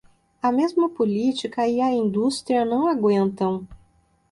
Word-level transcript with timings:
A 0.41 0.51
mesma 0.51 0.89
política 0.89 1.67
e 1.67 1.79
a 1.79 1.91
indústria 1.93 2.65
não 2.65 2.87
aguentam. 2.87 3.67